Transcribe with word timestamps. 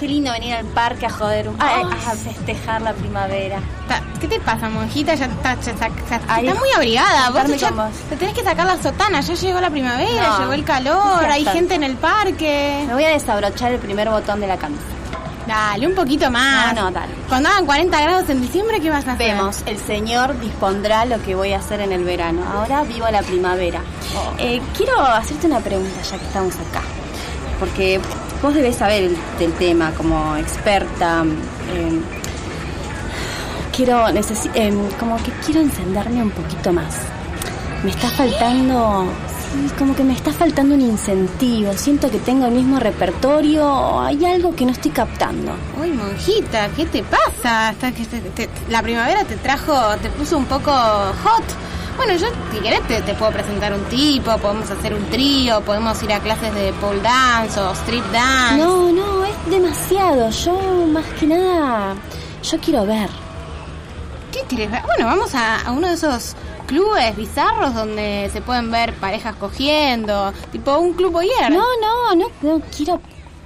qué 0.00 0.08
lindo 0.08 0.32
venir 0.32 0.54
al 0.54 0.64
parque 0.64 1.06
a 1.06 1.10
joder, 1.10 1.48
un- 1.50 1.60
a, 1.60 1.80
a 1.82 2.14
festejar 2.16 2.80
la 2.82 2.92
primavera. 2.94 3.58
¿Qué 4.20 4.26
te 4.28 4.40
pasa, 4.40 4.68
monjita? 4.68 5.14
Ya 5.14 5.26
está, 5.26 5.54
ya 5.60 5.72
está, 5.72 5.88
ya 6.08 6.16
está 6.16 6.34
Ay, 6.34 6.44
muy 6.44 6.70
abrigada. 6.74 7.30
Vos 7.30 7.56
ya 7.60 7.70
vos. 7.70 7.90
te 8.08 8.16
tenés 8.16 8.34
que 8.34 8.42
sacar 8.42 8.66
la 8.66 8.82
sotana. 8.82 9.20
Ya 9.20 9.34
llegó 9.34 9.60
la 9.60 9.70
primavera, 9.70 10.28
No, 10.28 10.38
llegó 10.40 10.52
el 10.54 10.64
calor, 10.64 11.24
hay 11.24 11.44
gente 11.44 11.74
en 11.74 11.84
el 11.84 11.96
parque. 11.96 12.84
Me 12.86 12.94
voy 12.94 13.04
a 13.04 13.10
desabrochar 13.10 13.72
el 13.72 13.78
primer 13.78 14.08
botón 14.10 14.40
de 14.40 14.46
la 14.46 14.56
camisa. 14.56 14.82
Dale, 15.46 15.86
un 15.86 15.94
poquito 15.94 16.30
más. 16.30 16.74
No, 16.74 16.82
no, 16.84 16.90
dale. 16.92 17.12
Cuando 17.28 17.48
hagan 17.48 17.66
40 17.66 18.00
grados 18.02 18.28
en 18.30 18.40
diciembre, 18.42 18.78
¿qué 18.80 18.88
vas 18.90 19.06
a 19.08 19.12
hacer? 19.12 19.34
Vemos, 19.34 19.62
el 19.66 19.78
Señor 19.78 20.38
dispondrá 20.38 21.04
lo 21.06 21.20
que 21.22 21.34
voy 21.34 21.52
a 21.54 21.58
hacer 21.58 21.80
en 21.80 21.92
el 21.92 22.04
verano. 22.04 22.42
Ahora 22.54 22.84
vivo 22.84 23.08
la 23.10 23.22
primavera. 23.22 23.80
Eh, 24.38 24.60
quiero 24.76 25.00
hacerte 25.00 25.46
una 25.46 25.58
pregunta 25.60 26.00
ya 26.02 26.18
que 26.18 26.24
estamos 26.26 26.54
acá. 26.54 26.82
Porque 27.58 28.00
vos 28.42 28.54
debés 28.54 28.76
saber 28.76 29.04
el- 29.04 29.16
del 29.38 29.52
tema 29.54 29.92
como 29.96 30.36
experta. 30.36 31.24
eh, 31.72 32.00
quiero, 33.74 34.08
eh, 34.08 34.74
como 34.98 35.16
que 35.18 35.30
quiero 35.44 35.60
encenderme 35.60 36.22
un 36.22 36.30
poquito 36.30 36.72
más. 36.72 36.94
Me 37.84 37.90
está 37.90 38.08
faltando, 38.10 39.06
como 39.78 39.94
que 39.94 40.02
me 40.04 40.12
está 40.12 40.32
faltando 40.32 40.74
un 40.74 40.80
incentivo. 40.82 41.72
Siento 41.74 42.10
que 42.10 42.18
tengo 42.18 42.46
el 42.46 42.52
mismo 42.52 42.78
repertorio 42.78 44.00
hay 44.00 44.24
algo 44.24 44.54
que 44.54 44.66
no 44.66 44.72
estoy 44.72 44.90
captando. 44.90 45.52
Uy, 45.80 45.90
monjita, 45.92 46.68
¿qué 46.76 46.86
te 46.86 47.02
pasa? 47.04 47.68
Hasta 47.70 47.92
que 47.92 48.48
la 48.68 48.82
primavera 48.82 49.24
te 49.24 49.36
trajo, 49.36 49.72
te 50.02 50.10
puso 50.10 50.36
un 50.36 50.44
poco 50.46 50.70
hot. 50.72 51.44
Bueno, 51.96 52.14
yo, 52.14 52.28
si 52.52 52.60
querés, 52.60 52.86
te, 52.88 53.02
te 53.02 53.14
puedo 53.14 53.32
presentar 53.32 53.72
un 53.74 53.84
tipo, 53.84 54.36
podemos 54.38 54.70
hacer 54.70 54.94
un 54.94 55.04
trío, 55.10 55.60
podemos 55.62 56.02
ir 56.02 56.12
a 56.12 56.20
clases 56.20 56.54
de 56.54 56.72
pole 56.74 57.00
dance 57.00 57.60
o 57.60 57.72
street 57.72 58.04
dance. 58.12 58.56
No, 58.56 58.90
no, 58.90 59.24
es 59.24 59.50
demasiado. 59.50 60.30
Yo, 60.30 60.86
más 60.86 61.04
que 61.18 61.26
nada, 61.26 61.94
yo 62.42 62.58
quiero 62.58 62.86
ver. 62.86 63.10
¿Qué 64.32 64.40
querés 64.48 64.70
ver? 64.70 64.82
Bueno, 64.86 65.06
vamos 65.06 65.34
a, 65.34 65.60
a 65.60 65.72
uno 65.72 65.88
de 65.88 65.94
esos 65.94 66.36
clubes 66.66 67.16
bizarros 67.16 67.74
donde 67.74 68.30
se 68.32 68.40
pueden 68.40 68.70
ver 68.70 68.94
parejas 68.94 69.34
cogiendo, 69.34 70.32
tipo 70.52 70.78
un 70.78 70.92
club 70.94 71.12
boyer. 71.12 71.50
No, 71.50 71.64
no, 71.80 72.14
no, 72.14 72.30
no, 72.42 72.62
quiero 72.74 73.00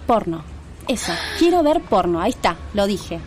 porno. 0.06 0.45
Eso, 0.86 1.12
quiero 1.39 1.62
ver 1.62 1.81
porno. 1.81 2.20
Ahí 2.20 2.31
está, 2.31 2.56
lo 2.75 2.86
dije. 2.86 3.19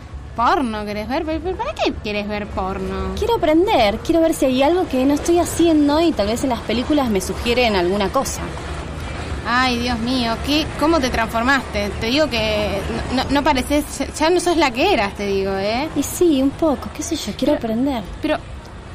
Porno, 0.42 0.84
¿querés 0.84 1.08
ver? 1.08 1.24
¿Pero- 1.24 1.40
pero 1.42 1.56
¿Para 1.56 1.74
qué 1.74 1.92
quieres 2.00 2.28
ver 2.28 2.46
porno? 2.46 3.12
Quiero 3.18 3.34
aprender, 3.34 3.98
quiero 3.98 4.20
ver 4.20 4.32
si 4.34 4.44
hay 4.44 4.62
algo 4.62 4.86
que 4.86 5.04
no 5.04 5.14
estoy 5.14 5.40
haciendo 5.40 6.00
y 6.00 6.12
tal 6.12 6.28
vez 6.28 6.44
en 6.44 6.50
las 6.50 6.60
películas 6.60 7.10
me 7.10 7.20
sugieren 7.20 7.74
alguna 7.74 8.08
cosa. 8.10 8.42
Ay, 9.48 9.78
Dios 9.80 9.98
mío, 9.98 10.36
¿qué, 10.46 10.64
¿cómo 10.78 11.00
te 11.00 11.10
transformaste? 11.10 11.90
Te 12.00 12.06
digo 12.06 12.30
que 12.30 12.78
no, 13.16 13.24
no 13.30 13.42
pareces, 13.42 13.84
ya 14.16 14.30
no 14.30 14.38
sos 14.38 14.56
la 14.56 14.70
que 14.70 14.92
eras, 14.92 15.16
te 15.16 15.26
digo, 15.26 15.56
¿eh? 15.56 15.88
Y 15.96 16.04
sí, 16.04 16.40
un 16.40 16.50
poco, 16.50 16.88
qué 16.96 17.02
sé 17.02 17.16
yo, 17.16 17.32
quiero 17.36 17.54
aprender. 17.54 18.04
Pero 18.22 18.36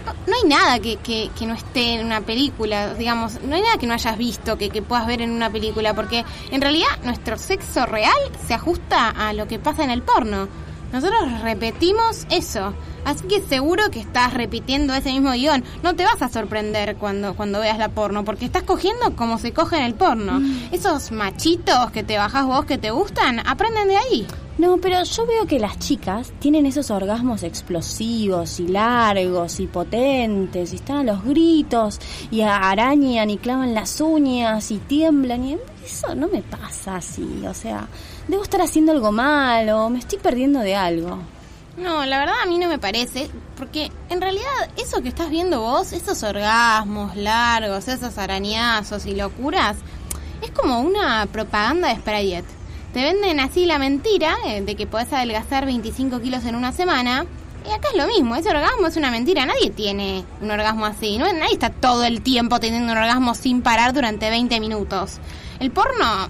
no, 0.06 0.14
no 0.28 0.34
hay 0.42 0.48
nada 0.48 0.80
que, 0.80 0.96
que, 0.98 1.30
que 1.38 1.46
no 1.46 1.56
esté 1.56 1.96
en 1.96 2.06
una 2.06 2.22
película, 2.22 2.94
digamos, 2.94 3.42
no 3.42 3.53
hay 3.56 3.64
nada 3.64 3.78
que 3.78 3.86
no 3.88 3.94
hayas 3.96 4.18
visto 4.18 4.58
que, 4.58 4.70
que 4.70 4.82
puedas 4.82 5.08
ver 5.08 5.22
en 5.22 5.32
una 5.32 5.50
película, 5.50 5.94
porque 5.94 6.24
en 6.52 6.62
realidad 6.62 6.88
nuestro 7.03 7.38
sexo 7.38 7.86
real 7.86 8.14
se 8.48 8.53
ajusta 8.53 9.09
a 9.09 9.34
lo 9.34 9.46
que 9.46 9.59
pasa 9.59 9.84
en 9.84 9.90
el 9.90 10.03
porno. 10.03 10.48
Nosotros 10.94 11.42
repetimos 11.42 12.28
eso, 12.30 12.72
así 13.04 13.26
que 13.28 13.42
seguro 13.42 13.90
que 13.90 14.00
estás 14.00 14.36
repitiendo 14.36 14.94
ese 14.94 15.12
mismo 15.12 15.31
guion. 15.31 15.64
No 15.81 15.96
te 15.96 16.06
vas 16.06 16.22
a 16.22 16.30
sorprender 16.30 16.98
cuando, 16.98 17.36
cuando 17.36 17.59
veas 17.59 17.80
la 17.80 17.90
porno, 17.90 18.24
porque 18.24 18.46
estás 18.46 18.62
cogiendo 18.62 19.16
como 19.16 19.40
se 19.40 19.53
coge 19.53 19.78
en 19.78 19.86
el 19.86 19.96
porno. 19.96 20.40
Esos 20.72 21.12
machitos 21.12 21.90
que 21.92 22.03
te 22.03 22.20
bajás 22.20 22.46
vos 22.46 22.66
que 22.66 22.78
te 22.78 22.92
gustan, 22.92 23.40
aprenden 23.40 23.88
de 23.88 23.98
ahí. 23.98 24.28
No, 24.59 24.78
pero 24.78 25.03
yo 25.03 25.26
veo 25.26 25.48
que 25.48 25.58
las 25.58 25.80
chicas 25.80 26.32
tienen 26.38 26.68
esos 26.68 26.92
orgasmos 26.92 27.42
explosivos 27.42 28.59
y 28.59 28.68
largos 28.68 29.59
y 29.59 29.66
potentes 29.66 30.74
y 30.74 30.76
están 30.76 30.98
a 30.98 31.14
los 31.14 31.24
gritos 31.24 32.00
y 32.30 32.42
arañan 32.42 33.32
y 33.32 33.38
clavan 33.38 33.74
las 33.74 34.00
uñas 34.00 34.70
y 34.70 34.78
tiemblan 34.78 35.44
y 35.44 35.58
eso 35.84 36.14
no 36.14 36.28
me 36.28 36.44
pasa 36.44 36.98
así, 36.98 37.44
o 37.48 37.53
sea, 37.53 37.88
debo 38.28 38.44
estar 38.44 38.61
haciendo 38.61 38.91
algo 38.91 39.11
mal 39.11 39.69
o 39.69 39.89
me 39.89 40.00
estoy 40.00 40.19
perdiendo 40.19 40.59
de 40.59 40.75
algo. 40.75 41.19
No, 41.78 42.06
la 42.06 42.19
verdad 42.19 42.35
a 42.44 42.45
mí 42.45 42.59
no 42.59 42.67
me 42.67 42.78
parece, 42.78 43.29
porque 43.57 43.91
en 44.09 44.22
realidad 44.22 44.69
eso 44.78 45.01
que 45.01 45.09
estás 45.09 45.31
viendo 45.31 45.61
vos, 45.61 45.91
esos 45.91 46.22
orgasmos 46.22 47.16
largos, 47.16 47.88
esos 47.88 48.17
arañazos 48.19 49.07
y 49.07 49.16
locuras, 49.16 49.78
es 50.44 50.51
como 50.51 50.81
una 50.81 51.25
propaganda 51.25 51.88
de 51.88 51.95
Sprayet. 51.95 52.45
Te 52.94 53.01
venden 53.01 53.39
así 53.39 53.66
la 53.66 53.79
mentira 53.79 54.35
eh, 54.45 54.61
de 54.61 54.75
que 54.75 54.85
podés 54.85 55.11
adelgazar 55.13 55.66
25 55.66 56.22
kilos 56.22 56.45
en 56.45 56.55
una 56.55 56.72
semana. 56.72 57.25
Y 57.67 57.72
acá 57.72 57.88
es 57.91 57.97
lo 57.97 58.05
mismo, 58.05 58.35
ese 58.35 58.50
orgasmo 58.50 58.88
es 58.88 58.97
una 58.97 59.09
mentira, 59.09 59.45
nadie 59.45 59.72
tiene 59.72 60.25
un 60.41 60.51
orgasmo 60.51 60.85
así, 60.85 61.17
¿no? 61.17 61.31
nadie 61.31 61.53
está 61.53 61.69
todo 61.69 62.03
el 62.03 62.22
tiempo 62.22 62.59
teniendo 62.59 62.91
un 62.91 62.97
orgasmo 62.97 63.34
sin 63.35 63.61
parar 63.61 63.94
durante 63.94 64.29
20 64.29 64.59
minutos. 64.59 65.19
El 65.59 65.72
porno 65.72 66.28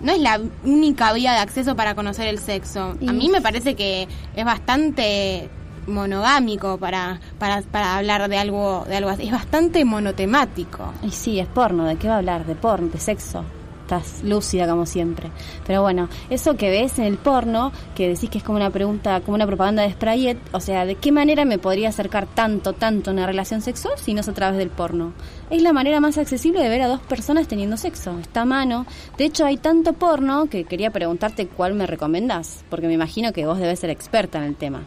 no 0.00 0.12
es 0.12 0.20
la 0.20 0.40
única 0.64 1.12
vía 1.12 1.32
de 1.32 1.38
acceso 1.38 1.76
para 1.76 1.94
conocer 1.94 2.28
el 2.28 2.38
sexo. 2.38 2.96
A 3.06 3.12
mí 3.12 3.28
me 3.28 3.40
parece 3.40 3.74
que 3.74 4.08
es 4.34 4.44
bastante 4.44 5.50
monogámico 5.88 6.78
para, 6.78 7.20
para, 7.38 7.62
para 7.62 7.96
hablar 7.96 8.28
de 8.28 8.38
algo, 8.38 8.84
de 8.88 8.96
algo 8.96 9.10
así. 9.10 9.24
Es 9.24 9.32
bastante 9.32 9.84
monotemático. 9.84 10.92
Y 11.02 11.10
sí, 11.10 11.40
es 11.40 11.46
porno, 11.46 11.84
¿de 11.84 11.96
qué 11.96 12.08
va 12.08 12.14
a 12.14 12.18
hablar? 12.18 12.46
De 12.46 12.54
porno, 12.54 12.88
de 12.88 13.00
sexo. 13.00 13.44
Estás 13.82 14.22
lúcida 14.22 14.68
como 14.68 14.84
siempre. 14.84 15.30
Pero 15.66 15.80
bueno, 15.80 16.10
eso 16.28 16.56
que 16.56 16.68
ves 16.68 16.98
en 16.98 17.06
el 17.06 17.16
porno, 17.16 17.72
que 17.94 18.06
decís 18.06 18.28
que 18.28 18.36
es 18.36 18.44
como 18.44 18.58
una 18.58 18.68
pregunta, 18.68 19.22
como 19.22 19.34
una 19.34 19.46
propaganda 19.46 19.82
de 19.82 19.92
Sprayet, 19.92 20.38
o 20.52 20.60
sea, 20.60 20.84
¿de 20.84 20.96
qué 20.96 21.10
manera 21.10 21.46
me 21.46 21.58
podría 21.58 21.88
acercar 21.88 22.26
tanto, 22.26 22.74
tanto 22.74 23.08
a 23.08 23.14
una 23.14 23.26
relación 23.26 23.62
sexual 23.62 23.94
si 23.96 24.12
no 24.12 24.20
es 24.20 24.28
a 24.28 24.34
través 24.34 24.58
del 24.58 24.68
porno? 24.68 25.14
Es 25.50 25.62
la 25.62 25.72
manera 25.72 25.98
más 26.00 26.18
accesible 26.18 26.60
de 26.62 26.68
ver 26.68 26.82
a 26.82 26.88
dos 26.88 27.00
personas 27.00 27.48
teniendo 27.48 27.76
sexo. 27.78 28.18
Está 28.18 28.42
a 28.42 28.44
mano. 28.44 28.84
De 29.16 29.24
hecho, 29.24 29.46
hay 29.46 29.56
tanto 29.56 29.94
porno 29.94 30.46
que 30.50 30.64
quería 30.64 30.90
preguntarte 30.90 31.46
cuál 31.46 31.72
me 31.74 31.86
recomendás, 31.86 32.64
porque 32.68 32.86
me 32.86 32.92
imagino 32.92 33.32
que 33.32 33.46
vos 33.46 33.58
debes 33.58 33.78
ser 33.80 33.88
experta 33.90 34.38
en 34.38 34.44
el 34.44 34.56
tema. 34.56 34.82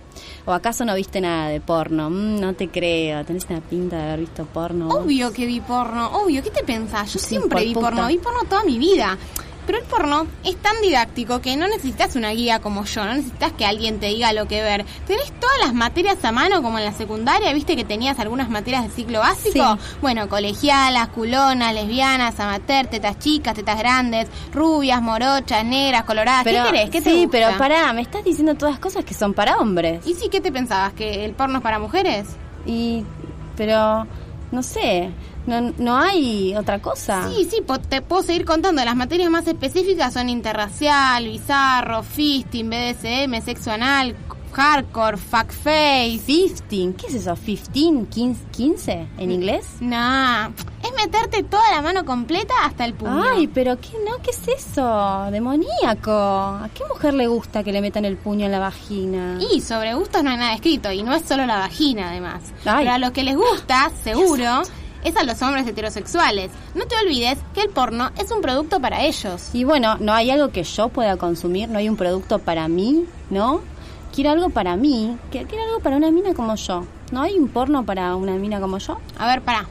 ¿O 0.45 0.53
acaso 0.53 0.85
no 0.85 0.93
viste 0.95 1.19
nada 1.19 1.49
de 1.49 1.61
porno? 1.61 2.09
Mm, 2.11 2.39
no 2.39 2.53
te 2.53 2.67
creo, 2.69 3.25
tenés 3.25 3.47
una 3.49 3.59
pinta 3.61 3.97
de 3.97 4.03
haber 4.03 4.19
visto 4.19 4.45
porno. 4.45 4.89
Obvio 4.89 5.31
que 5.33 5.47
vi 5.47 5.59
porno, 5.61 6.09
obvio. 6.21 6.43
¿Qué 6.43 6.51
te 6.51 6.63
pensás? 6.63 7.11
Yo 7.13 7.19
Sí, 7.19 7.27
siempre 7.29 7.65
vi 7.65 7.73
puta. 7.73 7.87
porno, 7.89 8.07
vi 8.07 8.17
porno 8.19 8.41
toda 8.47 8.63
mi 8.63 8.77
vida. 8.77 9.17
Pero 9.65 9.77
el 9.77 9.83
porno 9.85 10.27
es 10.43 10.55
tan 10.57 10.79
didáctico 10.81 11.41
que 11.41 11.55
no 11.55 11.67
necesitas 11.67 12.15
una 12.15 12.31
guía 12.31 12.59
como 12.59 12.85
yo, 12.85 13.05
no 13.05 13.13
necesitas 13.13 13.51
que 13.53 13.65
alguien 13.65 13.99
te 13.99 14.07
diga 14.07 14.33
lo 14.33 14.47
que 14.47 14.61
ver. 14.61 14.85
Tenés 15.07 15.31
todas 15.39 15.57
las 15.59 15.73
materias 15.73 16.23
a 16.23 16.31
mano 16.31 16.61
como 16.61 16.79
en 16.79 16.85
la 16.85 16.93
secundaria, 16.93 17.53
viste 17.53 17.75
que 17.75 17.83
tenías 17.83 18.19
algunas 18.19 18.49
materias 18.49 18.83
de 18.83 18.89
ciclo 18.89 19.19
básico. 19.19 19.77
Sí. 19.77 19.95
Bueno, 20.01 20.27
colegialas, 20.29 21.09
culonas, 21.09 21.73
lesbianas, 21.73 22.39
amateur, 22.39 22.87
tetas 22.87 23.19
chicas, 23.19 23.53
tetas 23.53 23.77
grandes, 23.77 24.27
rubias, 24.53 25.01
morochas, 25.01 25.63
negras, 25.63 26.03
coloradas. 26.03 26.43
Pero, 26.43 26.63
¿Qué 26.63 26.71
querés? 26.71 26.89
¿Qué 26.89 27.01
te 27.01 27.09
sí, 27.11 27.23
gusta? 27.23 27.31
pero 27.31 27.57
pará, 27.57 27.93
me 27.93 28.01
estás 28.01 28.23
diciendo 28.23 28.55
todas 28.55 28.79
cosas 28.79 29.05
que 29.05 29.13
son 29.13 29.33
para 29.33 29.57
hombres. 29.57 30.05
¿Y 30.05 30.13
sí 30.13 30.29
qué 30.29 30.41
te 30.41 30.51
pensabas? 30.51 30.93
¿Que 30.93 31.25
el 31.25 31.33
porno 31.33 31.57
es 31.57 31.63
para 31.63 31.79
mujeres? 31.79 32.27
Y, 32.65 33.03
pero, 33.55 34.07
no 34.51 34.63
sé, 34.63 35.11
no, 35.47 35.73
no 35.77 35.97
hay 35.97 36.55
otra 36.55 36.79
cosa. 36.79 37.27
Sí, 37.29 37.47
sí, 37.49 37.61
po- 37.61 37.79
te 37.79 38.01
puedo 38.01 38.23
seguir 38.23 38.45
contando. 38.45 38.83
Las 38.85 38.95
materias 38.95 39.29
más 39.29 39.47
específicas 39.47 40.13
son 40.13 40.29
interracial, 40.29 41.25
bizarro, 41.27 42.03
fisting, 42.03 42.69
BDSM, 42.69 43.41
sexo 43.43 43.71
anal, 43.71 44.15
hardcore, 44.53 45.17
fuckface. 45.17 46.19
15, 46.25 46.63
¿qué 46.97 47.07
es 47.07 47.13
eso? 47.15 47.33
¿15? 47.35 48.07
¿15? 48.09 48.35
15 48.51 49.07
en 49.17 49.31
inglés? 49.31 49.65
Nah, 49.79 50.49
es 50.83 50.91
meterte 51.05 51.43
toda 51.43 51.71
la 51.71 51.81
mano 51.81 52.03
completa 52.05 52.53
hasta 52.65 52.83
el 52.85 52.93
puño. 52.93 53.23
Ay, 53.23 53.47
pero 53.47 53.79
¿qué 53.79 53.91
no? 54.05 54.17
¿Qué 54.21 54.31
es 54.31 54.41
eso? 54.65 55.27
Demoníaco. 55.31 56.11
¿A 56.11 56.69
qué 56.73 56.83
mujer 56.87 57.13
le 57.13 57.27
gusta 57.27 57.63
que 57.63 57.71
le 57.71 57.81
metan 57.81 58.03
el 58.05 58.17
puño 58.17 58.45
en 58.45 58.51
la 58.51 58.59
vagina? 58.59 59.37
Y 59.53 59.61
sobre 59.61 59.93
gustos 59.93 60.23
no 60.23 60.31
hay 60.31 60.37
nada 60.37 60.53
escrito, 60.53 60.91
y 60.91 61.01
no 61.03 61.13
es 61.13 61.23
solo 61.23 61.45
la 61.45 61.57
vagina 61.57 62.09
además. 62.09 62.41
Ay. 62.65 62.79
Pero 62.79 62.91
a 62.91 62.97
los 62.97 63.11
que 63.11 63.23
les 63.23 63.35
gusta, 63.37 63.89
seguro, 64.03 64.63
es 65.03 65.15
a 65.17 65.23
los 65.23 65.41
hombres 65.41 65.67
heterosexuales. 65.67 66.51
No 66.75 66.85
te 66.85 66.95
olvides 67.03 67.37
que 67.53 67.61
el 67.61 67.69
porno 67.69 68.11
es 68.17 68.31
un 68.31 68.41
producto 68.41 68.79
para 68.79 69.03
ellos. 69.03 69.49
Y 69.53 69.63
bueno, 69.63 69.97
no 69.99 70.13
hay 70.13 70.31
algo 70.31 70.49
que 70.49 70.63
yo 70.63 70.89
pueda 70.89 71.17
consumir, 71.17 71.69
no 71.69 71.77
hay 71.79 71.89
un 71.89 71.97
producto 71.97 72.39
para 72.39 72.67
mí, 72.67 73.05
¿no? 73.29 73.61
quiero 74.13 74.31
algo 74.31 74.49
para 74.49 74.75
mí, 74.75 75.15
quiero 75.31 75.47
algo 75.63 75.79
para 75.79 75.95
una 75.95 76.11
mina 76.11 76.33
como 76.33 76.55
yo. 76.55 76.83
¿No 77.13 77.21
hay 77.21 77.37
un 77.39 77.47
porno 77.47 77.85
para 77.85 78.13
una 78.17 78.33
mina 78.35 78.59
como 78.59 78.77
yo? 78.77 78.97
A 79.17 79.25
ver, 79.25 79.41
pará. 79.41 79.67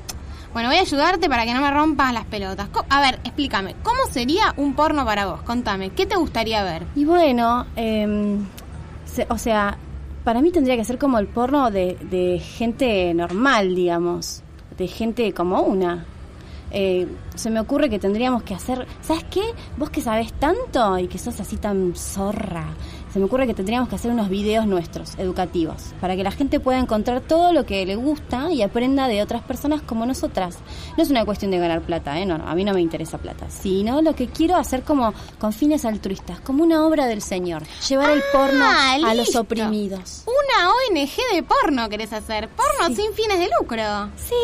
Bueno, 0.55 0.71
voy 0.71 0.79
a 0.79 0.81
ayudarte 0.81 1.29
para 1.29 1.45
que 1.45 1.53
no 1.53 1.61
me 1.61 1.71
rompas 1.71 2.13
las 2.15 2.25
pelotas. 2.25 2.69
A 2.89 3.01
ver, 3.03 3.21
explícame, 3.23 3.77
¿cómo 3.83 3.99
sería 4.11 4.55
un 4.57 4.73
porno 4.75 5.05
para 5.05 5.27
vos? 5.27 5.43
Contame, 5.43 5.91
¿qué 5.91 6.07
te 6.07 6.17
gustaría 6.17 6.65
ver? 6.65 6.85
Y 6.97 7.05
bueno, 7.05 7.67
se- 7.77 9.27
o 9.29 9.39
sea, 9.39 9.77
para 10.25 10.41
mí 10.41 10.51
tendría 10.51 10.77
que 10.77 10.85
ser 10.85 10.99
como 10.99 11.19
el 11.19 11.27
porno 11.27 11.71
de, 11.71 11.97
de 12.11 12.39
gente 12.41 13.13
normal, 13.15 13.75
digamos, 13.75 14.43
de 14.77 14.87
gente 14.87 15.33
como 15.33 15.63
una. 15.63 16.05
Eh, 16.73 17.09
se 17.35 17.51
me 17.51 17.59
ocurre 17.59 17.91
que 17.91 17.99
tendríamos 17.99 18.45
que 18.45 18.55
hacer, 18.55 18.87
¿sabes 19.03 19.25
qué? 19.25 19.43
Vos 19.77 19.91
que 19.91 20.01
sabés 20.01 20.33
tanto 20.33 20.99
y 20.99 21.09
que 21.09 21.19
sos 21.19 21.41
así 21.41 21.57
tan 21.57 21.95
zorra, 21.97 22.67
se 23.13 23.19
me 23.19 23.25
ocurre 23.25 23.47
que 23.47 23.55
tendríamos 23.55 23.89
que 23.89 23.97
hacer 23.97 24.11
unos 24.11 24.29
videos 24.29 24.67
nuestros, 24.67 25.15
educativos, 25.19 25.95
para 26.01 26.17
que 26.17 26.23
la 26.23 26.31
gente 26.31 26.61
pueda 26.61 26.79
encontrar 26.79 27.21
todo 27.21 27.53
lo 27.53 27.67
que 27.67 27.85
le 27.87 27.97
gusta 27.97 28.53
y 28.53 28.63
aprenda 28.63 29.09
de 29.09 29.23
otras 29.23 29.43
personas 29.43 29.83
como 29.83 30.07
nosotras. 30.07 30.59
No 30.97 31.03
es 31.03 31.11
una 31.11 31.25
cuestión 31.25 31.51
de 31.51 31.59
ganar 31.59 31.83
plata, 31.83 32.19
¿eh? 32.19 32.27
No, 32.27 32.39
no, 32.39 32.47
a 32.49 32.55
mí 32.55 32.65
no 32.65 32.73
me 32.73 32.81
interesa 32.81 33.19
plata, 33.19 33.51
sino 33.51 34.01
lo 34.03 34.15
que 34.15 34.29
quiero 34.29 34.57
hacer 34.57 34.83
como 34.83 35.13
con 35.39 35.53
fines 35.53 35.85
altruistas, 35.85 36.41
como 36.41 36.63
una 36.63 36.87
obra 36.87 37.07
del 37.07 37.23
Señor, 37.23 37.63
llevar 37.89 38.11
el 38.11 38.23
porno 38.33 38.65
Ah, 38.65 38.97
a 39.05 39.15
los 39.15 39.35
oprimidos. 39.37 40.25
Una 40.27 40.71
ONG 40.71 41.35
de 41.35 41.43
porno 41.43 41.89
querés 41.89 42.13
hacer. 42.13 42.49
Porno 42.51 42.95
sin 42.95 43.13
fines 43.15 43.39
de 43.39 43.49
lucro. 43.59 43.83
Sí, 44.17 44.35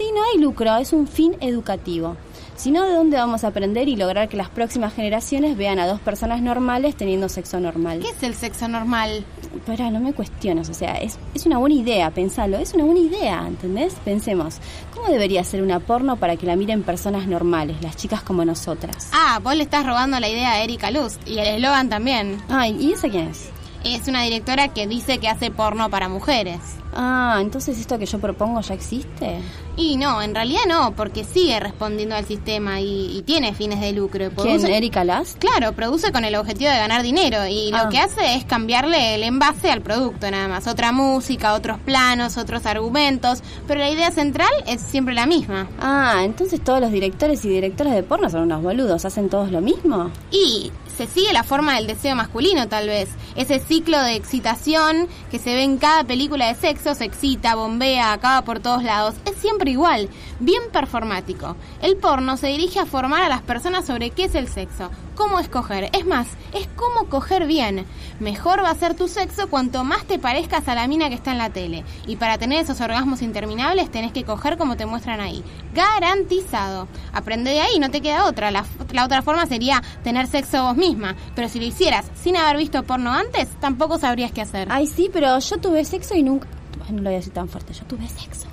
sí, 0.00 0.12
no 0.14 0.24
hay 0.24 0.38
lucro, 0.38 0.76
es 0.76 0.92
un 0.92 1.06
fin 1.06 1.36
educativo. 1.40 2.16
Si 2.56 2.70
no, 2.70 2.84
¿de 2.84 2.94
dónde 2.94 3.16
vamos 3.16 3.44
a 3.44 3.48
aprender 3.48 3.88
y 3.88 3.96
lograr 3.96 4.28
que 4.28 4.36
las 4.36 4.48
próximas 4.48 4.94
generaciones 4.94 5.56
vean 5.56 5.78
a 5.78 5.86
dos 5.86 6.00
personas 6.00 6.42
normales 6.42 6.94
teniendo 6.94 7.28
sexo 7.28 7.60
normal? 7.60 8.00
¿Qué 8.00 8.10
es 8.10 8.22
el 8.22 8.34
sexo 8.34 8.68
normal? 8.68 9.24
Pero 9.66 9.90
no 9.90 10.00
me 10.00 10.12
cuestiones, 10.12 10.68
o 10.68 10.74
sea, 10.74 10.94
es, 10.96 11.18
es 11.34 11.46
una 11.46 11.58
buena 11.58 11.74
idea, 11.74 12.10
pensalo, 12.10 12.58
es 12.58 12.74
una 12.74 12.84
buena 12.84 13.00
idea, 13.00 13.44
¿entendés? 13.46 13.94
Pensemos, 14.04 14.58
¿cómo 14.94 15.08
debería 15.08 15.44
ser 15.44 15.62
una 15.62 15.80
porno 15.80 16.16
para 16.16 16.36
que 16.36 16.46
la 16.46 16.56
miren 16.56 16.82
personas 16.82 17.26
normales, 17.26 17.76
las 17.82 17.96
chicas 17.96 18.22
como 18.22 18.44
nosotras? 18.44 19.08
Ah, 19.12 19.40
vos 19.42 19.54
le 19.54 19.64
estás 19.64 19.86
robando 19.86 20.18
la 20.20 20.28
idea 20.28 20.52
a 20.52 20.62
Erika 20.62 20.90
Luz 20.90 21.18
y 21.26 21.38
el 21.38 21.46
eslogan 21.46 21.88
también. 21.88 22.42
Ay, 22.48 22.76
¿y 22.78 22.92
esa 22.92 23.08
quién 23.08 23.28
es? 23.28 23.50
Es 23.84 24.08
una 24.08 24.22
directora 24.22 24.68
que 24.68 24.86
dice 24.86 25.18
que 25.18 25.28
hace 25.28 25.50
porno 25.50 25.88
para 25.90 26.08
mujeres. 26.08 26.58
Ah, 26.92 27.38
entonces 27.40 27.78
esto 27.78 27.98
que 27.98 28.06
yo 28.06 28.18
propongo 28.18 28.60
ya 28.62 28.74
existe. 28.74 29.38
Y 29.76 29.96
no, 29.96 30.20
en 30.20 30.34
realidad 30.34 30.62
no, 30.68 30.92
porque 30.96 31.22
sigue 31.24 31.58
respondiendo 31.60 32.16
al 32.16 32.24
sistema 32.26 32.80
y, 32.80 33.16
y 33.16 33.22
tiene 33.22 33.54
fines 33.54 33.80
de 33.80 33.92
lucro. 33.92 34.28
¿Quién? 34.36 34.66
¿Erika 34.66 35.04
Last? 35.04 35.38
Claro, 35.38 35.72
produce 35.72 36.10
con 36.10 36.24
el 36.24 36.34
objetivo 36.34 36.68
de 36.70 36.76
ganar 36.76 37.02
dinero 37.02 37.46
y 37.46 37.70
Ah. 37.72 37.84
lo 37.84 37.90
que 37.90 37.98
hace 38.00 38.34
es 38.34 38.44
cambiarle 38.44 39.14
el 39.14 39.22
envase 39.22 39.70
al 39.70 39.80
producto 39.82 40.28
nada 40.30 40.48
más. 40.48 40.66
Otra 40.66 40.90
música, 40.90 41.54
otros 41.54 41.78
planos, 41.78 42.36
otros 42.36 42.66
argumentos, 42.66 43.42
pero 43.68 43.78
la 43.80 43.88
idea 43.90 44.10
central 44.10 44.50
es 44.66 44.80
siempre 44.80 45.14
la 45.14 45.26
misma. 45.26 45.68
Ah, 45.80 46.22
entonces 46.24 46.60
todos 46.62 46.80
los 46.80 46.90
directores 46.90 47.44
y 47.44 47.48
directoras 47.48 47.94
de 47.94 48.02
porno 48.02 48.28
son 48.28 48.42
unos 48.42 48.62
boludos, 48.62 49.04
¿hacen 49.04 49.28
todos 49.28 49.52
lo 49.52 49.60
mismo? 49.60 50.10
Y 50.32 50.72
se 51.00 51.06
sigue 51.06 51.32
la 51.32 51.44
forma 51.44 51.76
del 51.76 51.86
deseo 51.86 52.14
masculino 52.14 52.68
tal 52.68 52.86
vez. 52.86 53.08
Ese 53.34 53.58
ciclo 53.58 53.98
de 54.02 54.16
excitación 54.16 55.08
que 55.30 55.38
se 55.38 55.54
ve 55.54 55.62
en 55.62 55.78
cada 55.78 56.04
película 56.04 56.48
de 56.48 56.54
sexo, 56.54 56.94
se 56.94 57.06
excita, 57.06 57.54
bombea, 57.54 58.12
acaba 58.12 58.42
por 58.42 58.60
todos 58.60 58.82
lados. 58.82 59.14
Es 59.24 59.34
siempre 59.36 59.70
igual, 59.70 60.10
bien 60.40 60.62
performático. 60.70 61.56
El 61.80 61.96
porno 61.96 62.36
se 62.36 62.48
dirige 62.48 62.80
a 62.80 62.84
formar 62.84 63.22
a 63.22 63.30
las 63.30 63.40
personas 63.40 63.86
sobre 63.86 64.10
qué 64.10 64.24
es 64.24 64.34
el 64.34 64.46
sexo, 64.46 64.90
cómo 65.14 65.38
escoger. 65.38 65.90
Es 65.92 66.06
más, 66.06 66.28
es 66.54 66.68
cómo 66.76 67.08
coger 67.08 67.46
bien. 67.46 67.86
Mejor 68.18 68.62
va 68.62 68.70
a 68.70 68.74
ser 68.74 68.94
tu 68.94 69.08
sexo 69.08 69.48
cuanto 69.48 69.84
más 69.84 70.04
te 70.04 70.18
parezcas 70.18 70.68
a 70.68 70.74
la 70.74 70.86
mina 70.86 71.08
que 71.08 71.14
está 71.14 71.32
en 71.32 71.38
la 71.38 71.50
tele. 71.50 71.84
Y 72.06 72.16
para 72.16 72.38
tener 72.38 72.62
esos 72.62 72.80
orgasmos 72.80 73.22
interminables 73.22 73.90
tenés 73.90 74.12
que 74.12 74.24
coger 74.24 74.56
como 74.56 74.76
te 74.76 74.86
muestran 74.86 75.20
ahí. 75.20 75.44
Garantizado. 75.74 76.88
Aprende 77.12 77.50
de 77.50 77.60
ahí, 77.60 77.78
no 77.78 77.90
te 77.90 78.00
queda 78.00 78.26
otra. 78.26 78.50
La, 78.50 78.64
la 78.92 79.04
otra 79.04 79.22
forma 79.22 79.46
sería 79.46 79.82
tener 80.02 80.26
sexo 80.26 80.64
vos 80.64 80.76
misma. 80.76 81.16
Pero 81.34 81.48
si 81.48 81.60
lo 81.60 81.66
hicieras 81.66 82.06
sin 82.14 82.36
haber 82.36 82.56
visto 82.56 82.82
porno 82.82 83.12
antes, 83.12 83.48
tampoco 83.60 83.98
sabrías 83.98 84.32
qué 84.32 84.42
hacer. 84.42 84.68
Ay, 84.70 84.86
sí, 84.86 85.10
pero 85.12 85.38
yo 85.38 85.56
tuve 85.58 85.84
sexo 85.84 86.14
y 86.14 86.22
nunca... 86.22 86.48
No 86.90 86.96
lo 86.96 87.04
voy 87.04 87.14
a 87.14 87.16
decir 87.18 87.32
tan 87.32 87.48
fuerte, 87.48 87.72
yo 87.72 87.84
tuve 87.84 88.08
sexo. 88.08 88.48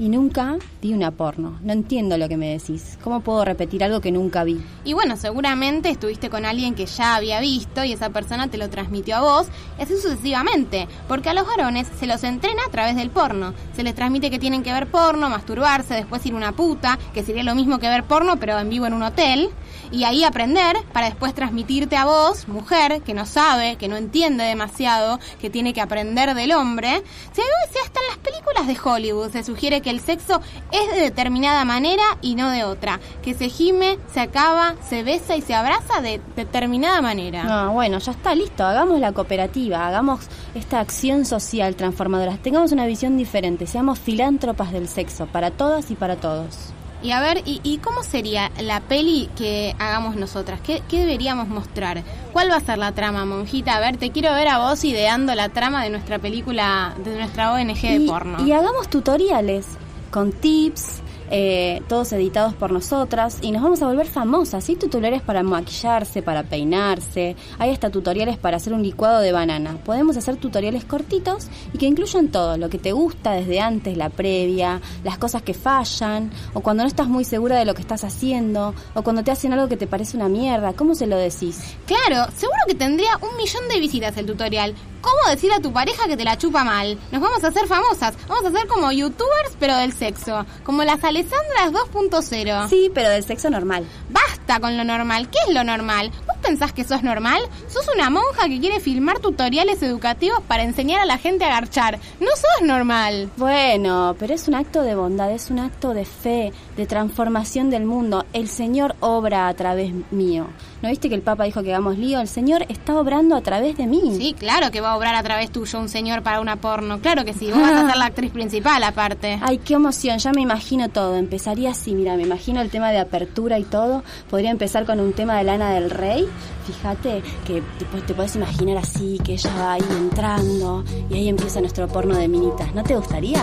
Y 0.00 0.08
nunca 0.08 0.56
vi 0.80 0.92
una 0.92 1.10
porno. 1.10 1.58
No 1.60 1.72
entiendo 1.72 2.16
lo 2.18 2.28
que 2.28 2.36
me 2.36 2.56
decís. 2.56 2.96
¿Cómo 3.02 3.20
puedo 3.20 3.44
repetir 3.44 3.82
algo 3.82 4.00
que 4.00 4.12
nunca 4.12 4.44
vi? 4.44 4.60
Y 4.84 4.92
bueno, 4.92 5.16
seguramente 5.16 5.90
estuviste 5.90 6.30
con 6.30 6.44
alguien 6.44 6.76
que 6.76 6.86
ya 6.86 7.16
había 7.16 7.40
visto 7.40 7.82
y 7.82 7.92
esa 7.92 8.10
persona 8.10 8.48
te 8.48 8.58
lo 8.58 8.70
transmitió 8.70 9.16
a 9.16 9.20
vos, 9.20 9.48
y 9.76 9.82
así 9.82 9.94
sucesivamente, 9.96 10.86
porque 11.08 11.30
a 11.30 11.34
los 11.34 11.46
varones 11.46 11.88
se 11.98 12.06
los 12.06 12.22
entrena 12.22 12.62
a 12.66 12.70
través 12.70 12.94
del 12.94 13.10
porno. 13.10 13.54
Se 13.74 13.82
les 13.82 13.96
transmite 13.96 14.30
que 14.30 14.38
tienen 14.38 14.62
que 14.62 14.72
ver 14.72 14.86
porno, 14.86 15.28
masturbarse, 15.28 15.94
después 15.94 16.24
ir 16.26 16.34
una 16.34 16.52
puta, 16.52 16.96
que 17.12 17.24
sería 17.24 17.42
lo 17.42 17.56
mismo 17.56 17.80
que 17.80 17.88
ver 17.88 18.04
porno 18.04 18.38
pero 18.38 18.56
en 18.58 18.70
vivo 18.70 18.86
en 18.86 18.94
un 18.94 19.02
hotel, 19.02 19.50
y 19.90 20.04
ahí 20.04 20.22
aprender 20.22 20.76
para 20.92 21.06
después 21.06 21.34
transmitirte 21.34 21.96
a 21.96 22.04
vos, 22.04 22.46
mujer, 22.46 23.02
que 23.02 23.14
no 23.14 23.26
sabe, 23.26 23.76
que 23.76 23.88
no 23.88 23.96
entiende 23.96 24.44
demasiado, 24.44 25.18
que 25.40 25.50
tiene 25.50 25.74
que 25.74 25.80
aprender 25.80 26.34
del 26.34 26.52
hombre. 26.52 27.02
Si 27.32 27.42
hasta 27.84 28.00
en 28.00 28.06
las 28.08 28.18
películas 28.18 28.66
de 28.66 28.78
Hollywood 28.82 29.30
se 29.30 29.42
sugiere 29.42 29.80
que 29.80 29.87
el 29.90 30.00
sexo 30.00 30.40
es 30.72 30.94
de 30.94 31.00
determinada 31.00 31.64
manera 31.64 32.02
y 32.20 32.34
no 32.34 32.50
de 32.50 32.64
otra, 32.64 33.00
que 33.22 33.34
se 33.34 33.48
gime, 33.48 33.98
se 34.12 34.20
acaba, 34.20 34.74
se 34.88 35.02
besa 35.02 35.36
y 35.36 35.42
se 35.42 35.54
abraza 35.54 36.00
de 36.00 36.20
determinada 36.36 37.00
manera. 37.00 37.44
No, 37.44 37.72
bueno, 37.72 37.98
ya 37.98 38.12
está, 38.12 38.34
listo. 38.34 38.64
Hagamos 38.64 39.00
la 39.00 39.12
cooperativa, 39.12 39.86
hagamos 39.86 40.20
esta 40.54 40.80
acción 40.80 41.24
social 41.24 41.76
transformadora. 41.76 42.36
Tengamos 42.38 42.72
una 42.72 42.86
visión 42.86 43.16
diferente, 43.16 43.66
seamos 43.66 43.98
filántropas 43.98 44.72
del 44.72 44.88
sexo, 44.88 45.26
para 45.26 45.50
todas 45.50 45.90
y 45.90 45.94
para 45.94 46.16
todos. 46.16 46.72
Y 47.02 47.12
a 47.12 47.20
ver, 47.20 47.42
¿y, 47.44 47.60
y 47.62 47.78
cómo 47.78 48.02
sería 48.02 48.50
la 48.60 48.80
peli 48.80 49.30
que 49.36 49.74
hagamos 49.78 50.16
nosotras? 50.16 50.60
¿Qué, 50.60 50.82
¿Qué 50.88 50.98
deberíamos 51.00 51.48
mostrar? 51.48 52.02
¿Cuál 52.32 52.50
va 52.50 52.56
a 52.56 52.60
ser 52.60 52.78
la 52.78 52.92
trama, 52.92 53.24
monjita? 53.24 53.76
A 53.76 53.80
ver, 53.80 53.96
te 53.96 54.10
quiero 54.10 54.32
ver 54.34 54.48
a 54.48 54.58
vos 54.58 54.82
ideando 54.84 55.34
la 55.34 55.48
trama 55.48 55.84
de 55.84 55.90
nuestra 55.90 56.18
película, 56.18 56.94
de 57.04 57.16
nuestra 57.16 57.52
ONG 57.52 57.80
de 57.80 57.94
y, 57.96 58.06
porno. 58.08 58.44
y 58.44 58.52
hagamos 58.52 58.88
tutoriales 58.88 59.66
con 60.10 60.32
tips, 60.32 61.00
eh, 61.30 61.82
todos 61.88 62.12
editados 62.12 62.54
por 62.54 62.72
nosotras, 62.72 63.38
y 63.42 63.50
nos 63.52 63.62
vamos 63.62 63.82
a 63.82 63.86
volver 63.86 64.06
famosas. 64.06 64.68
Hay 64.68 64.76
tutoriales 64.76 65.22
para 65.22 65.42
maquillarse, 65.42 66.22
para 66.22 66.42
peinarse, 66.42 67.36
hay 67.58 67.70
hasta 67.70 67.90
tutoriales 67.90 68.38
para 68.38 68.56
hacer 68.56 68.72
un 68.72 68.82
licuado 68.82 69.20
de 69.20 69.32
banana. 69.32 69.78
Podemos 69.84 70.16
hacer 70.16 70.36
tutoriales 70.36 70.84
cortitos 70.84 71.48
y 71.72 71.78
que 71.78 71.86
incluyan 71.86 72.28
todo, 72.28 72.56
lo 72.56 72.68
que 72.68 72.78
te 72.78 72.92
gusta 72.92 73.32
desde 73.32 73.60
antes, 73.60 73.96
la 73.96 74.08
previa, 74.08 74.80
las 75.04 75.18
cosas 75.18 75.42
que 75.42 75.54
fallan, 75.54 76.30
o 76.54 76.60
cuando 76.60 76.82
no 76.82 76.88
estás 76.88 77.08
muy 77.08 77.24
segura 77.24 77.58
de 77.58 77.64
lo 77.64 77.74
que 77.74 77.82
estás 77.82 78.04
haciendo, 78.04 78.74
o 78.94 79.02
cuando 79.02 79.22
te 79.22 79.30
hacen 79.30 79.52
algo 79.52 79.68
que 79.68 79.76
te 79.76 79.86
parece 79.86 80.16
una 80.16 80.28
mierda. 80.28 80.72
¿Cómo 80.72 80.94
se 80.94 81.06
lo 81.06 81.16
decís? 81.16 81.60
Claro, 81.86 82.30
seguro 82.36 82.58
que 82.66 82.74
tendría 82.74 83.16
un 83.16 83.36
millón 83.36 83.68
de 83.68 83.80
visitas 83.80 84.16
el 84.16 84.26
tutorial. 84.26 84.74
¿Cómo 85.00 85.18
decir 85.30 85.52
a 85.52 85.60
tu 85.60 85.72
pareja 85.72 86.06
que 86.06 86.16
te 86.16 86.24
la 86.24 86.36
chupa 86.36 86.64
mal? 86.64 86.98
Nos 87.12 87.20
vamos 87.20 87.42
a 87.44 87.48
hacer 87.48 87.66
famosas. 87.66 88.14
Vamos 88.26 88.44
a 88.44 88.50
ser 88.50 88.66
como 88.66 88.90
youtubers, 88.90 89.56
pero 89.58 89.76
del 89.76 89.92
sexo. 89.92 90.44
Como 90.64 90.82
las 90.84 91.02
Alessandras 91.04 91.72
2.0. 91.72 92.68
Sí, 92.68 92.90
pero 92.92 93.08
del 93.08 93.24
sexo 93.24 93.48
normal. 93.50 93.86
Basta 94.10 94.60
con 94.60 94.76
lo 94.76 94.84
normal. 94.84 95.28
¿Qué 95.30 95.38
es 95.46 95.54
lo 95.54 95.64
normal? 95.64 96.10
¿Vos 96.48 96.52
pensás 96.58 96.72
que 96.72 96.82
sos 96.82 97.02
normal? 97.02 97.42
Sos 97.68 97.86
una 97.94 98.08
monja 98.08 98.48
que 98.48 98.58
quiere 98.58 98.80
filmar 98.80 99.18
tutoriales 99.18 99.82
educativos 99.82 100.40
para 100.48 100.62
enseñar 100.62 100.98
a 100.98 101.04
la 101.04 101.18
gente 101.18 101.44
a 101.44 101.50
garchar. 101.50 101.98
No 102.20 102.28
sos 102.28 102.66
normal. 102.66 103.28
Bueno, 103.36 104.16
pero 104.18 104.32
es 104.32 104.48
un 104.48 104.54
acto 104.54 104.80
de 104.80 104.94
bondad, 104.94 105.30
es 105.30 105.50
un 105.50 105.58
acto 105.58 105.92
de 105.92 106.06
fe, 106.06 106.54
de 106.78 106.86
transformación 106.86 107.68
del 107.68 107.84
mundo. 107.84 108.24
El 108.32 108.48
Señor 108.48 108.96
obra 109.00 109.48
a 109.48 109.52
través 109.52 109.92
mío. 110.10 110.46
¿No 110.80 110.88
viste 110.88 111.08
que 111.08 111.16
el 111.16 111.22
Papa 111.22 111.44
dijo 111.44 111.62
que 111.62 111.74
hagamos 111.74 111.98
lío? 111.98 112.20
El 112.20 112.28
Señor 112.28 112.64
está 112.68 112.98
obrando 112.98 113.36
a 113.36 113.42
través 113.42 113.76
de 113.76 113.86
mí. 113.86 114.14
Sí, 114.16 114.32
claro 114.32 114.70
que 114.70 114.80
va 114.80 114.92
a 114.92 114.96
obrar 114.96 115.16
a 115.16 115.22
través 115.22 115.50
tuyo 115.50 115.78
un 115.80 115.88
señor 115.88 116.22
para 116.22 116.40
una 116.40 116.56
porno. 116.56 117.00
Claro 117.00 117.24
que 117.24 117.34
sí. 117.34 117.50
Vos 117.50 117.60
vas 117.60 117.72
a 117.72 117.88
ser 117.88 117.96
la 117.96 118.04
actriz 118.06 118.30
principal 118.30 118.82
aparte. 118.84 119.38
Ay, 119.42 119.58
qué 119.58 119.74
emoción, 119.74 120.18
ya 120.18 120.32
me 120.32 120.40
imagino 120.40 120.88
todo. 120.88 121.16
Empezaría 121.16 121.72
así, 121.72 121.94
mira, 121.94 122.16
me 122.16 122.22
imagino 122.22 122.62
el 122.62 122.70
tema 122.70 122.90
de 122.90 122.98
apertura 122.98 123.58
y 123.58 123.64
todo. 123.64 124.02
Podría 124.30 124.50
empezar 124.50 124.86
con 124.86 125.00
un 125.00 125.12
tema 125.12 125.36
de 125.36 125.44
Lana 125.44 125.72
del 125.72 125.90
Rey. 125.90 126.26
Fíjate 126.66 127.22
que 127.46 127.62
te, 127.78 128.00
te 128.02 128.14
podés 128.14 128.36
imaginar 128.36 128.78
así, 128.78 129.18
que 129.24 129.32
ella 129.34 129.50
va 129.58 129.72
ahí 129.74 129.84
entrando 129.90 130.84
y 131.10 131.14
ahí 131.14 131.28
empieza 131.28 131.60
nuestro 131.60 131.88
porno 131.88 132.14
de 132.16 132.28
minitas. 132.28 132.74
¿No 132.74 132.82
te 132.82 132.94
gustaría? 132.96 133.42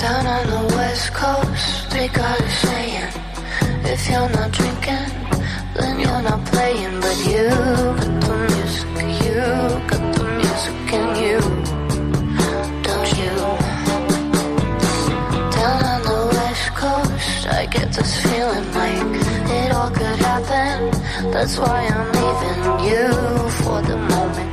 Down 0.00 0.26
on 0.26 0.46
the 0.46 0.76
west 0.76 1.12
coast, 1.14 1.90
they 1.90 2.08
got 2.08 2.40
a 2.40 2.50
saying 2.50 3.10
If 3.84 4.08
you're 4.08 4.28
not 4.30 4.50
drinking, 4.52 4.69
feeling 18.50 18.72
like 18.74 19.50
it 19.50 19.72
all 19.72 19.90
could 19.90 20.18
happen. 20.18 20.90
That's 21.30 21.58
why 21.58 21.86
I'm 21.86 22.06
leaving 22.18 22.62
you 22.90 23.48
for 23.62 23.82
the 23.82 23.96
moment. 23.96 24.49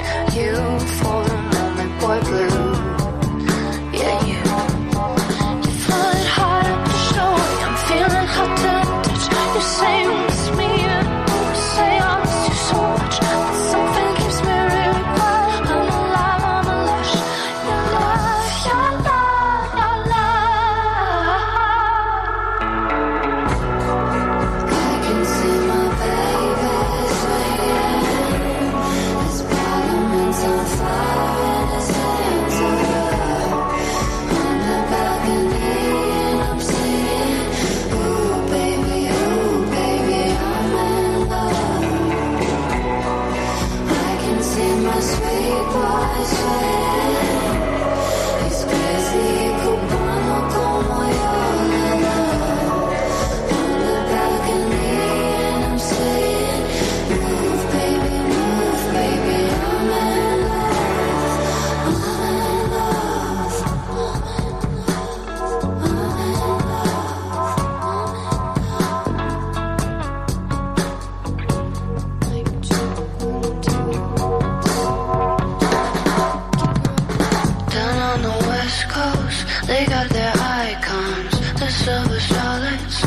They 79.66 79.86
got 79.86 80.10
their 80.10 80.34
icons, 80.36 81.40
the 81.60 81.70
silver 81.70 82.20
starlets, 82.20 83.02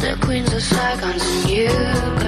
the 0.00 0.16
queens 0.24 0.52
of 0.52 0.62
Saigon, 0.62 1.18
and 1.20 1.50
you. 1.50 2.23